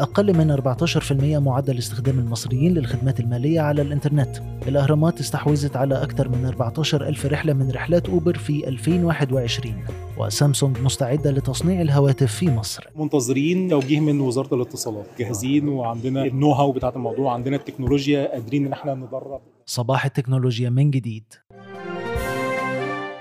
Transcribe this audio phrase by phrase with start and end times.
[0.00, 4.42] أقل من 14% معدل استخدام المصريين للخدمات المالية على الإنترنت.
[4.68, 9.84] الأهرامات استحوذت على أكثر من 14 ألف رحلة من رحلات أوبر في 2021
[10.18, 12.84] وسامسونج مستعدة لتصنيع الهواتف في مصر.
[12.96, 15.06] منتظرين توجيه من وزارة الاتصالات.
[15.18, 17.34] جاهزين وعندنا النو هاو بتاعة الموضوع.
[17.34, 21.24] عندنا التكنولوجيا قادرين إن إحنا ندرب صباح التكنولوجيا من جديد.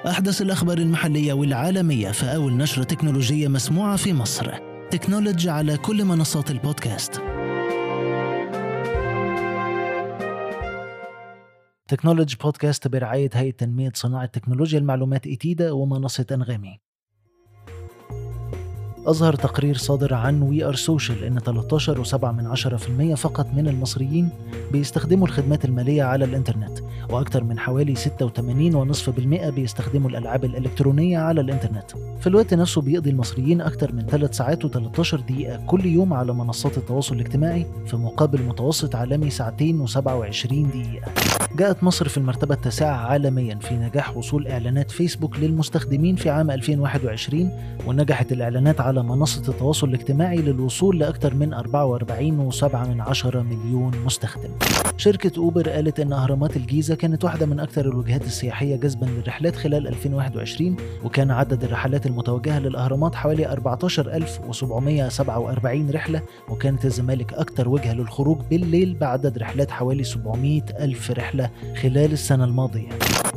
[0.08, 4.75] أحدث الأخبار المحلية والعالمية في أول نشرة تكنولوجية مسموعة في مصر.
[4.96, 7.22] تكنولوجي على كل منصات البودكاست.
[11.88, 16.85] تكنولوجي بودكاست برعاية هيئة تنمية صناعة تكنولوجيا المعلومات إتيدا ومنصة أنغامي.
[19.08, 24.30] أظهر تقرير صادر عن We Are Social إن 13.7% فقط من المصريين
[24.72, 31.92] بيستخدموا الخدمات المالية على الإنترنت وأكثر من حوالي 86.5% بيستخدموا الألعاب الإلكترونية على الإنترنت.
[32.20, 36.78] في الوقت نفسه بيقضي المصريين أكثر من 3 ساعات و13 دقيقة كل يوم على منصات
[36.78, 41.12] التواصل الاجتماعي في مقابل متوسط عالمي ساعتين و27 دقيقة.
[41.58, 47.52] جاءت مصر في المرتبة التاسعة عالميا في نجاح وصول إعلانات فيسبوك للمستخدمين في عام 2021
[47.88, 54.50] ونجحت الإعلانات على منصة التواصل الاجتماعي للوصول لأكثر من 44.7 مليون مستخدم.
[54.98, 59.88] شركة أوبر قالت إن أهرامات الجيزة كانت واحدة من أكثر الوجهات السياحية جذبا للرحلات خلال
[59.88, 68.94] 2021 وكان عدد الرحلات المتوجهة للأهرامات حوالي 14747 رحلة وكانت الزمالك أكثر وجهة للخروج بالليل
[68.94, 71.50] بعدد رحلات حوالي 700 ألف رحلة
[71.82, 72.90] خلال السنة الماضية.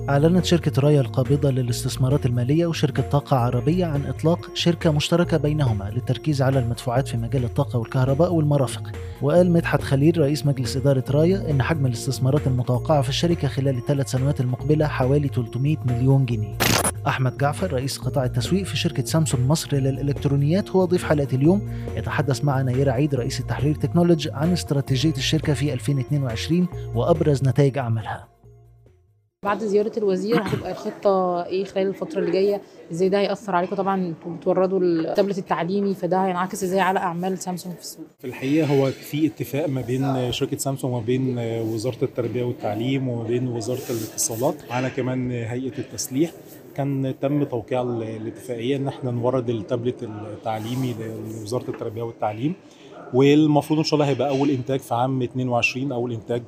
[0.09, 6.43] أعلنت شركة رايا القابضة للاستثمارات المالية وشركة طاقة عربية عن إطلاق شركة مشتركة بينهما للتركيز
[6.43, 8.93] على المدفوعات في مجال الطاقة والكهرباء والمرافق.
[9.23, 14.11] وقال مدحت خليل رئيس مجلس إدارة رايا إن حجم الاستثمارات المتوقعة في الشركة خلال الثلاث
[14.11, 16.57] سنوات المقبلة حوالي 300 مليون جنيه.
[17.07, 21.71] أحمد جعفر رئيس قطاع التسويق في شركة سامسونج مصر للإلكترونيات هو ضيف حلقة اليوم.
[21.97, 28.38] يتحدث مع نيرة عيد رئيس التحرير تكنولوجي عن استراتيجية الشركة في 2022 وأبرز نتائج أعمالها
[29.45, 32.61] بعد زيارة الوزير هتبقى الخطة إيه خلال الفترة اللي جاية؟
[32.93, 37.75] إزاي ده هيأثر عليكم؟ طبعا أنتوا بتوردوا التابلت التعليمي فده هينعكس إزاي على أعمال سامسونج
[37.75, 41.39] في السوق؟ في الحقيقة هو في اتفاق ما بين شركة سامسونج وما بين
[41.75, 46.31] وزارة التربية والتعليم وما بين وزارة الاتصالات على كمان هيئة التسليح.
[46.75, 50.95] كان تم توقيع الاتفاقية إن إحنا نورد التابلت التعليمي
[51.41, 52.55] لوزارة التربية والتعليم
[53.15, 56.43] والمفروض إن شاء الله هيبقى أول إنتاج في عام 22 أول إنتاج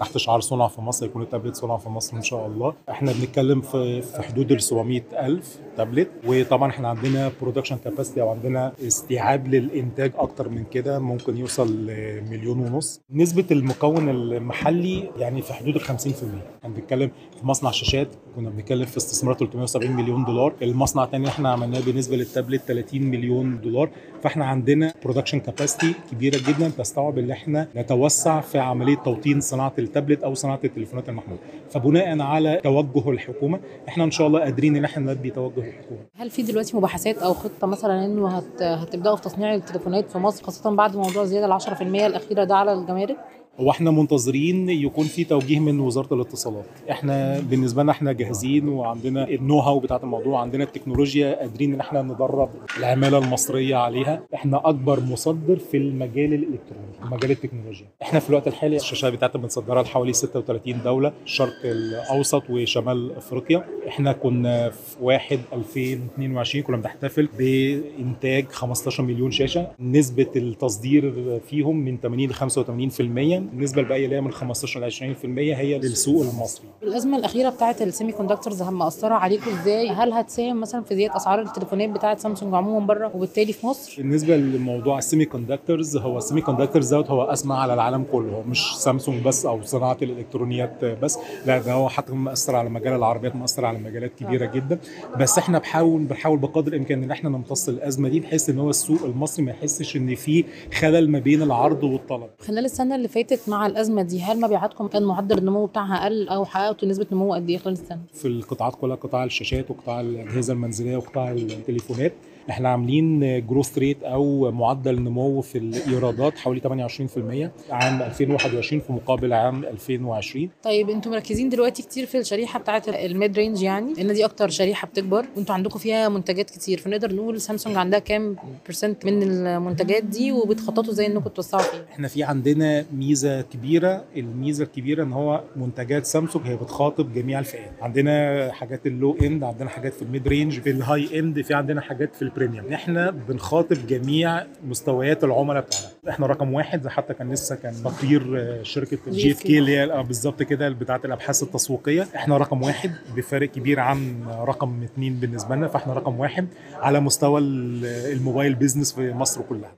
[0.00, 2.74] تحت شعار صنع في مصر يكون التابلت صنع في مصر إن شاء الله.
[2.90, 8.30] إحنا بنتكلم في في حدود ال 700 ألف تابلت وطبعا إحنا عندنا production capacity أو
[8.30, 13.00] عندنا استيعاب للإنتاج أكتر من كده ممكن يوصل لمليون ونص.
[13.12, 17.10] نسبة المكون المحلي يعني في حدود ال 50% إحنا بنتكلم
[17.40, 20.52] في مصنع شاشات كنا بنتكلم في استثمار 370 مليون دولار.
[20.62, 23.90] المصنع الثاني إحنا عملناه بالنسبة للتابلت 30 مليون دولار.
[24.22, 30.22] فإحنا عندنا production capacity كبيرة جدا تستوعب إن إحنا نتوسع في عملية توطين صناعة التابلت
[30.22, 31.40] أو صناعة التليفونات المحمولة
[31.70, 36.30] فبناء على توجه الحكومة إحنا إن شاء الله قادرين إن إحنا نلبي توجه الحكومة هل
[36.30, 38.62] في دلوقتي مباحثات أو خطة مثلا إنه هت...
[38.62, 42.72] هتبدأوا في تصنيع التليفونات في مصر خاصة بعد موضوع زيادة ال 10% الأخيرة ده على
[42.72, 43.16] الجمارك؟
[43.58, 46.64] هو إحنا منتظرين يكون في توجيه من وزارة الاتصالات.
[46.90, 52.02] إحنا بالنسبة لنا إحنا جاهزين وعندنا ال know-how بتاعه الموضوع عندنا التكنولوجيا قادرين ان إحنا
[52.02, 54.22] ندرب العمالة المصرية عليها.
[54.34, 57.86] إحنا أكبر مصدر في المجال الإلكتروني مجال التكنولوجيا.
[58.02, 63.64] إحنا في الوقت الحالي الشاشات بتاعتنا بنصدرها لحوالي 36 دولة الشرق الأوسط وشمال أفريقيا.
[63.88, 69.68] إحنا كنا في 1 2022 كنا بنحتفل بإنتاج 15 مليون شاشة.
[69.80, 71.14] نسبة التصدير
[71.50, 74.96] فيهم من 80 ل 85% النسبة الباقيه اللي هي من 15 ل 20%
[75.38, 76.64] هي للسوق المصري.
[76.82, 81.88] الأزمة الأخيرة بتاعة السيمي كوندكتورز مأثرة عليكم إزاي؟ هل هتساهم مثلا في زيادة أسعار التليفونات
[81.90, 87.10] بتاعة سامسونج عموما بره وبالتالي في مصر؟ بالنسبة لموضوع ال semiconductors هو السيمي كوندكتورز دوت
[87.10, 88.32] هو أسمى على العالم كله.
[88.32, 92.92] هو مش سامسونج بس أو صناعة الإلكترونيات بس لا ده هو حتى مأثر على مجال
[92.92, 94.78] العربيات مأثر على مجالات كبيرة جدا.
[95.20, 99.02] بس إحنا بحاول بنحاول بقدر الإمكان إن إحنا نمتص الأزمة دي بحيث إن هو السوق
[99.04, 102.30] المصري ما يحسش إن في خلل ما بين العرض والطلب.
[102.40, 106.44] خلال السنة اللي فاتت مع الأزمة دي؟ هل مبيعاتكم كان معدل النمو بتاعها أقل أو
[106.44, 110.96] حققتوا نسبة نمو قد إيه خلال السنة؟ في القطاعات كلها قطاع الشاشات وقطاع الأجهزة المنزلية
[110.96, 112.12] وقطاع التليفونات
[112.50, 119.32] إحنا عاملين growth rate أو معدل نمو في الإيرادات حوالي 28% عام 2021 في مقابل
[119.32, 124.24] عام 2020 طيب أنتوا مركزين دلوقتي كتير في الشريحة بتاعه ال mid-range يعني؟ لأن دي
[124.24, 125.26] أكتر شريحة بتكبر.
[125.36, 126.78] وانتوا عندكم فيها منتجات كتير.
[126.78, 128.36] فنقدر نقول سامسونج عندها كام
[128.66, 134.64] percent من المنتجات دي وبتخططوا إزاي إنكم توسعوا فيها؟ إحنا في عندنا ميزة كبيرة الميزة
[134.64, 137.72] الكبيرة إن هو منتجات سامسونج هي بتخاطب جميع الفئات.
[137.82, 142.14] عندنا حاجات ال low-end عندنا حاجات في ال mid-range في ال high-end في عندنا حاجات
[142.14, 142.72] في ال premium.
[142.72, 145.86] إحنا بنخاطب جميع مستويات العملاء بتاعنا.
[146.08, 149.58] إحنا رقم واحد حتى كان لسه كان تقرير آه، شركة GfK.
[149.58, 152.06] اللي هي بالظبط كده بتاعة الأبحاث التسويقية.
[152.16, 155.68] إحنا رقم واحد بفارق كبير عن رقم اتنين بالنسبة لنا.
[155.68, 159.72] فإحنا رقم واحد على مستوى ال- الموبايل بيزنس في مصر كلها.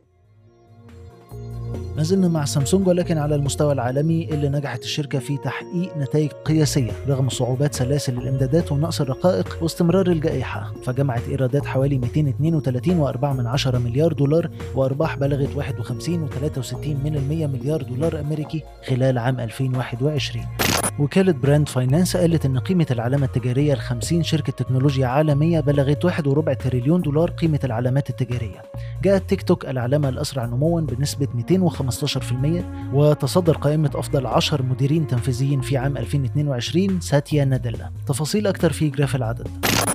[1.96, 6.92] ما زلنا مع سامسونج ولكن على المستوى العالمي اللي نجحت الشركة في تحقيق نتائج قياسية
[7.08, 10.72] رغم صعوبات سلاسل الإمدادات ونقص الرقائق واستمرار الجائحة.
[10.84, 19.18] فجمعت إيرادات حوالي 232.4 مليار دولار وأرباح بلغت 51.63 من المية مليار دولار أمريكي خلال
[19.18, 25.60] عام 2021 وكالة Brand Finance قالت إن قيمة العلامة التجارية ل 50 شركة تكنولوجيا عالمية
[25.60, 28.62] بلغت 1.4 تريليون دولار قيمة العلامات التجارية.
[29.02, 35.76] جاءت تيك توك العلامة الأسرع نموا بنسبة 215% وتصدر قائمة أفضل 10 مديرين تنفيذيين في
[35.76, 39.48] عام 2022 ساتيا ناديلا تفاصيل أكتر في graph العدد.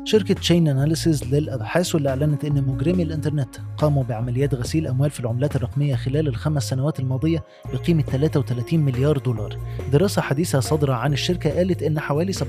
[0.04, 5.96] شركة Chainalysis للأبحاث واللي أعلنت أن مجرمي الإنترنت قاموا بعمليات غسيل أموال في العملات الرقمية
[5.96, 9.58] خلال الخمس سنوات الماضية بقيمة 33 مليار دولار.
[9.92, 12.44] دراسة حديثة صادرة عن الشركة قالت أن حوالي 17%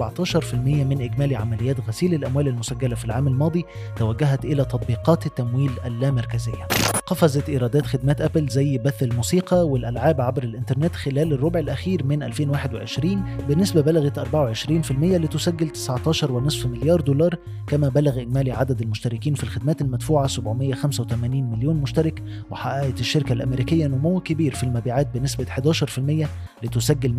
[0.54, 3.64] من إجمالي عمليات غسيل الأموال المسجلة في العام الماضي
[3.96, 6.66] توجهت إلى تطبيقات التمويل اللامركزية.
[7.06, 13.24] قفزت إيرادات خدمات أبل زي بث الموسيقى والألعاب عبر الإنترنت خلال الربع الأخير من 2021
[13.48, 20.26] بنسبة بلغت 24% لتسجل 19.5 مليار دولار كما بلغ إجمالي عدد المشتركين في الخدمات المدفوعة
[20.26, 26.28] 785 مليون مشترك وحققت الشركة الأمريكية نمو كبير في المبيعات بنسبة 11%
[26.62, 27.12] لتسجل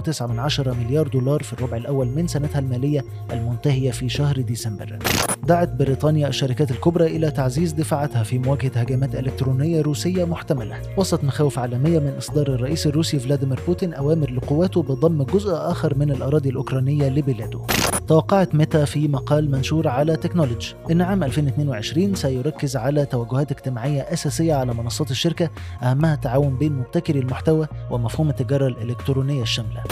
[0.00, 4.98] 123.9 مليار دولار في الربع الأول من سنتها المالية المنتهية في شهر ديسمبر.
[5.44, 10.80] دعت بريطانيا الشركات الكبرى إلى تعزيز دفاعاتها في مواجهة هجمات إلكترونية روسية محتملة.
[10.96, 16.10] وسط مخاوف عالمية من إصدار الرئيس الروسي فلاديمير بوتين أوامر لقواته بضم جزء آخر من
[16.10, 17.60] الأراضي الأوكرانية لبلاده.
[18.08, 24.54] توقعت ميتا في مقال منشور على تكنولوجي إن عام 2022 سيركز على توجهات اجتماعية أساسية
[24.54, 25.50] على منصات الشركة
[25.82, 29.82] أهمها التعاون بين مبتكري المحتوى ومفهوم التجارة الإلكترونية الشاملة.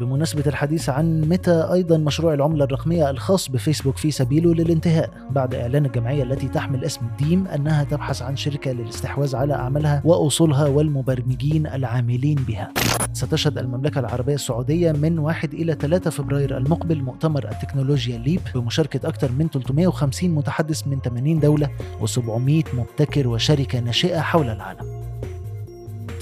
[0.00, 5.10] بمناسبة الحديث عن ميتا أيضا مشروع العملة الرقمية الخاص بفيسبوك في سبيله للانتهاء.
[5.30, 10.66] بعد إعلان الجمعية التي تحمل اسم ديم أنها تبحث عن شركة للاستحواذ على أعمالها وأصولها
[10.66, 12.72] والمبرمجين العاملين بها.
[13.12, 19.32] ستشهد المملكة العربية السعودية من 1 إلى 3 فبراير المقبل مؤتمر التكنولوجيا ليب بمشاركة أكثر
[19.32, 21.68] من 350 متحدث من 80 دولة
[22.02, 25.04] و700 مبتكر وشركة ناشئة حول العالم.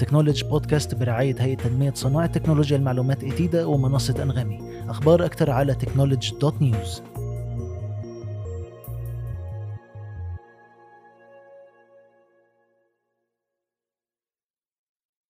[0.03, 4.59] تكنولوجي بودكاست برعاية هيئة تنمية صناعة تكنولوجيا المعلومات إتيدا ومنصة أنغامي.
[4.89, 7.01] أخبار أكثر على تكنولوجي dot news